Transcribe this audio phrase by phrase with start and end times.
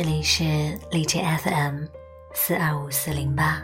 [0.00, 0.44] 这里是
[0.92, 1.82] 荔枝 FM
[2.32, 3.60] 四二五四零八。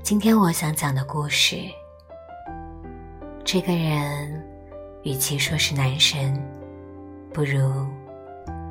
[0.00, 1.56] 今天我想讲的故事，
[3.42, 4.46] 这个人
[5.02, 6.40] 与其说是男神，
[7.34, 7.84] 不如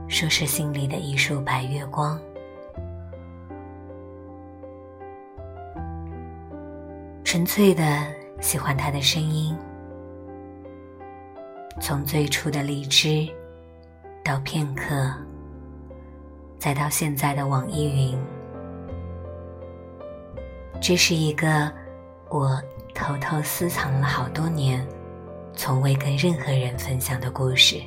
[0.07, 2.17] 说是心里的一束白月光。
[7.25, 8.07] 纯粹的
[8.39, 9.53] 喜欢他的声音，
[11.81, 13.27] 从最初的荔枝，
[14.23, 15.11] 到片刻，
[16.59, 18.17] 再到现在的网易云，
[20.79, 21.71] 这是一个
[22.29, 22.61] 我
[22.93, 24.87] 偷偷私藏了好多年，
[25.55, 27.81] 从未跟任何人分享的故事。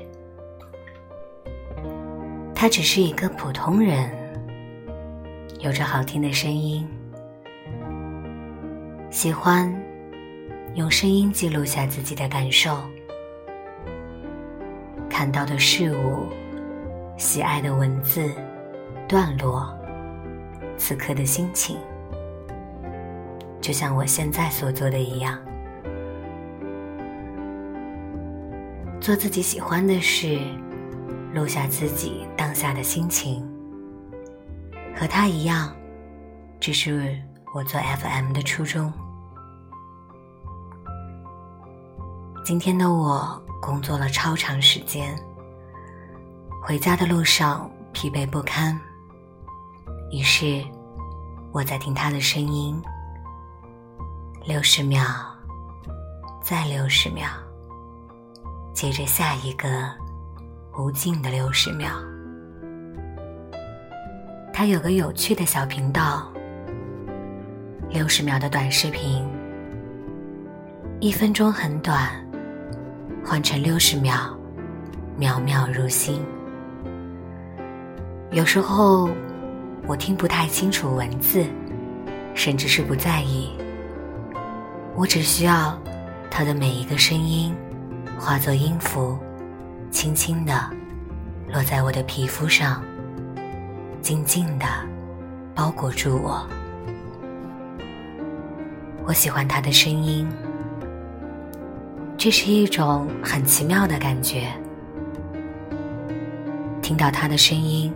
[2.55, 4.11] 他只是一个普通人，
[5.61, 6.87] 有着好听的声音。
[9.11, 9.73] 喜欢
[10.75, 12.77] 用声音记录下自己的感受，
[15.17, 16.27] 看到的事物，
[17.17, 18.29] 喜爱的文字
[19.07, 19.73] 段落，
[20.77, 21.79] 此刻的心情，
[23.61, 25.39] 就像我现在所做的一样，
[29.01, 30.37] 做自己喜欢的事，
[31.33, 33.49] 录下自己当下的心情，
[34.97, 35.73] 和他一样，
[36.59, 37.17] 这是
[37.55, 38.93] 我做 FM 的初衷。
[42.45, 45.19] 今天的我工作了超长时间，
[46.63, 48.79] 回家的路上疲惫不堪。
[50.13, 50.63] 于是，
[51.53, 52.79] 我在听他的声音，
[54.45, 55.07] 六十秒，
[56.43, 57.27] 再六十秒，
[58.75, 59.69] 接着下一个
[60.77, 61.89] 无尽的六十秒。
[64.53, 66.31] 他有个有趣的小频道，
[67.89, 69.27] 六十秒的短视频，
[71.01, 72.23] 一分钟很短。
[73.27, 74.37] 换成六十秒，
[75.19, 76.23] 秒秒如新。
[78.31, 79.09] 有时候
[79.87, 81.47] 我听不太清楚文字，
[82.35, 83.51] 甚至是不在意。
[84.95, 85.77] 我只需要
[86.31, 87.55] 它的每一个声音
[88.19, 89.19] 化作音符，
[89.91, 90.53] 轻轻的
[91.51, 92.85] 落在我的皮肤上，
[94.03, 94.67] 静静的
[95.55, 96.47] 包裹住我。
[99.07, 100.29] 我喜欢它的声音。
[102.17, 104.49] 这是一种很奇妙的感觉，
[106.81, 107.93] 听到他的声音，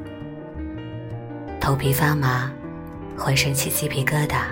[1.58, 2.50] 头皮发麻，
[3.16, 4.42] 浑身起鸡皮疙瘩，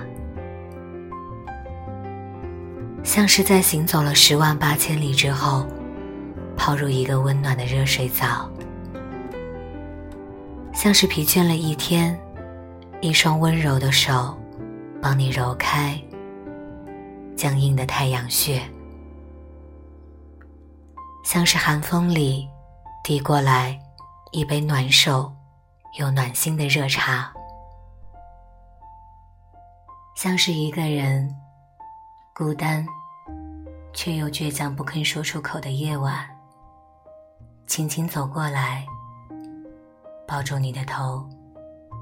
[3.03, 5.66] 像是在行走了十万八千里之后，
[6.56, 8.48] 泡入一个温暖的热水澡，
[10.72, 12.19] 像是疲倦了一天，
[13.03, 14.34] 一双温柔的手
[15.03, 16.00] 帮你揉开
[17.37, 18.62] 僵硬的太阳穴。
[21.27, 22.49] 像是寒风里
[23.03, 23.77] 递过来
[24.31, 25.35] 一杯暖手
[25.99, 27.33] 又暖心的热茶，
[30.15, 31.29] 像是一个人
[32.33, 32.87] 孤单
[33.93, 36.25] 却又倔强不肯说出口的夜晚，
[37.67, 38.87] 轻轻走过来，
[40.29, 41.29] 抱住你的头，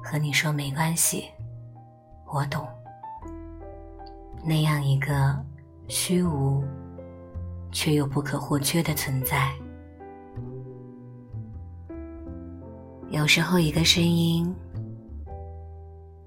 [0.03, 1.31] 和你说没关系，
[2.27, 2.67] 我懂。
[4.43, 5.35] 那样一个
[5.87, 6.63] 虚无。
[7.75, 9.53] 却又不可或缺的存在。
[13.09, 14.49] 有时候，一个声音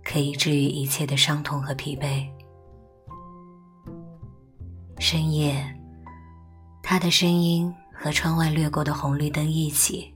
[0.04, 2.28] 可以治愈一切的伤痛和疲惫。
[4.98, 5.74] 深夜，
[6.82, 10.14] 他的声音和窗外掠过的红绿灯一起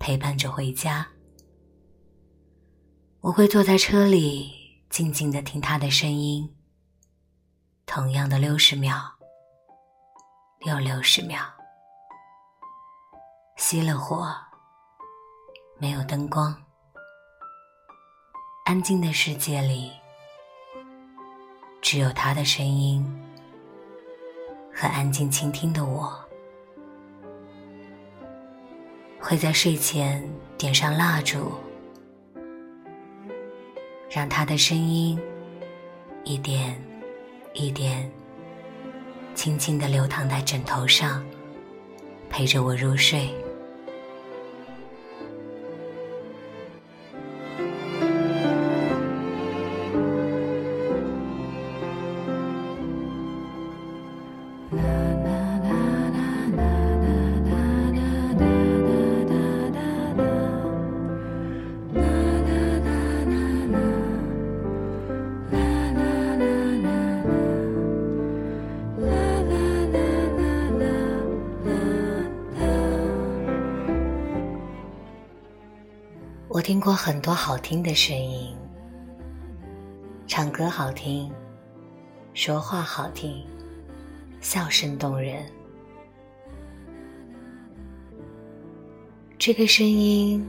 [0.00, 1.06] 陪伴着回家。
[3.20, 4.50] 我会坐在车里，
[4.90, 6.52] 静静的听他的声音。
[7.86, 9.15] 同样的六十秒。
[10.64, 11.38] 有六十秒，
[13.56, 14.34] 熄了火，
[15.78, 16.52] 没有灯光，
[18.64, 19.92] 安静的世界里，
[21.80, 23.04] 只有他的声音
[24.74, 26.18] 和安静倾听的我。
[29.20, 31.52] 会在睡前点上蜡烛，
[34.10, 35.20] 让他的声音
[36.24, 36.82] 一点
[37.52, 38.10] 一点。
[39.36, 41.22] 轻轻的流淌在枕头上，
[42.30, 43.32] 陪着我入睡。
[76.66, 78.52] 听过很多好听的声音，
[80.26, 81.30] 唱歌好听，
[82.34, 83.46] 说话好听，
[84.40, 85.46] 笑声动人。
[89.38, 90.44] 这个声音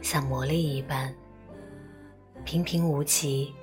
[0.00, 1.14] 像魔力一般，
[2.46, 3.54] 平平无奇，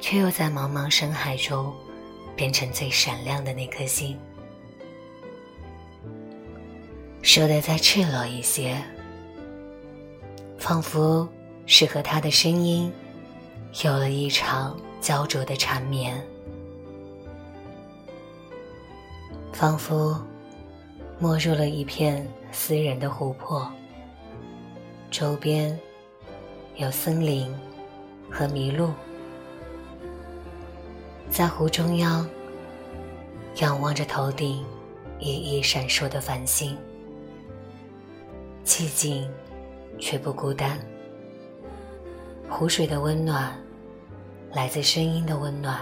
[0.00, 1.72] 却又在茫茫深海中
[2.34, 4.18] 变成最闪亮的那颗星。
[7.22, 8.82] 说的再赤裸一些。
[10.70, 11.28] 仿佛
[11.66, 12.92] 是和他的声音
[13.82, 16.24] 有了一场焦灼的缠绵，
[19.52, 20.16] 仿佛
[21.18, 23.68] 没入了一片私人的湖泊，
[25.10, 25.76] 周边
[26.76, 27.52] 有森林
[28.30, 28.92] 和麋鹿，
[31.28, 32.24] 在湖中央
[33.56, 34.64] 仰望着头顶
[35.18, 36.78] 熠熠闪烁的繁星，
[38.64, 39.28] 寂静。
[40.00, 40.78] 却不孤单。
[42.48, 43.54] 湖水的温暖，
[44.52, 45.80] 来自声音的温暖，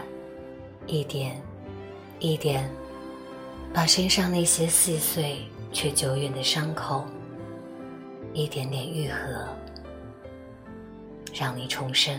[0.86, 1.40] 一点
[2.18, 2.70] 一点，
[3.72, 5.38] 把身上那些细碎
[5.72, 7.04] 却久远的伤口，
[8.34, 9.48] 一点点愈合，
[11.32, 12.18] 让你重生。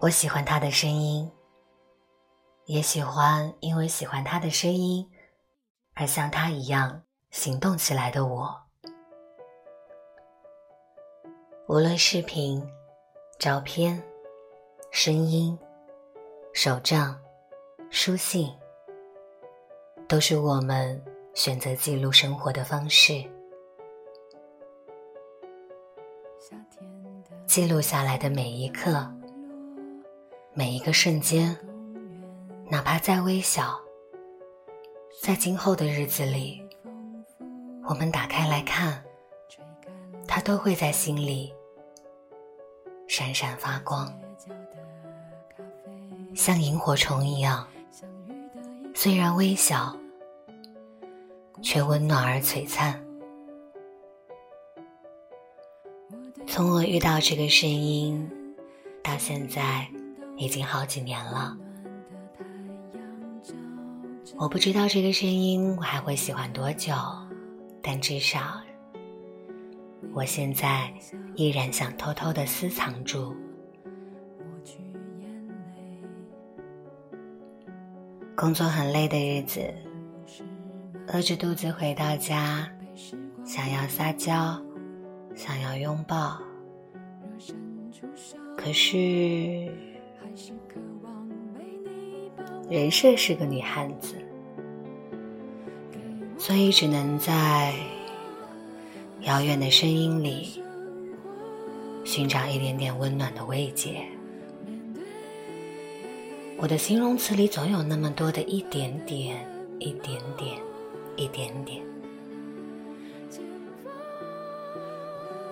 [0.00, 1.28] 我喜欢他的声音，
[2.66, 5.10] 也喜欢因为喜欢他的声音
[5.94, 7.02] 而像他一样
[7.32, 8.56] 行动起来的我。
[11.66, 12.64] 无论视频、
[13.40, 14.00] 照片、
[14.92, 15.58] 声音、
[16.52, 17.18] 手账、
[17.90, 18.54] 书信，
[20.06, 21.04] 都是我们
[21.34, 23.24] 选择记录生活的方式。
[27.48, 29.17] 记录下来的每一刻。
[30.58, 31.56] 每一个瞬间，
[32.68, 33.78] 哪怕再微小，
[35.22, 36.60] 在今后的日子里，
[37.88, 39.00] 我们打开来看，
[40.26, 41.54] 它都会在心里
[43.06, 44.12] 闪闪发光，
[46.34, 47.64] 像萤火虫一样。
[48.96, 49.96] 虽然微小，
[51.62, 53.00] 却温暖而璀璨。
[56.48, 58.28] 从我遇到这个声音
[59.04, 59.88] 到现在。
[60.38, 61.56] 已经好几年了，
[64.36, 66.94] 我不知道这个声音我还会喜欢多久，
[67.82, 68.60] 但至少，
[70.12, 70.94] 我现在
[71.34, 73.34] 依然想偷偷的私藏住。
[78.36, 79.60] 工作很累的日子，
[81.08, 82.70] 饿着肚子回到家，
[83.44, 84.56] 想要撒娇，
[85.34, 86.40] 想要拥抱，
[88.56, 89.87] 可是。
[92.70, 94.14] 人设是个女汉子，
[96.36, 97.74] 所以只能在
[99.22, 100.62] 遥远的声音里
[102.04, 104.06] 寻找一点点温暖的慰藉。
[106.58, 109.46] 我的形容词里总有那么多的一点点、
[109.78, 110.58] 一点点、
[111.16, 111.82] 一点点。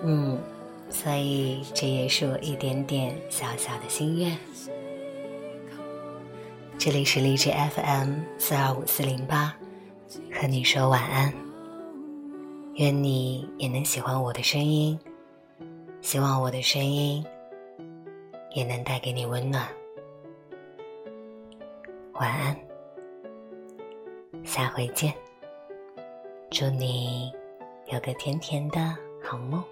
[0.03, 0.37] 嗯，
[0.89, 4.37] 所以这也是我一点点小小的心愿。
[6.77, 9.55] 这里是荔枝 FM 四二五四零八，
[10.31, 11.33] 和你说晚安。
[12.75, 14.97] 愿你也能喜欢我的声音，
[16.01, 17.25] 希望我的声音
[18.53, 19.67] 也能带给你温暖。
[22.13, 22.55] 晚安，
[24.43, 25.13] 下回见。
[26.51, 27.31] 祝你
[27.91, 29.63] 有个甜甜的好梦。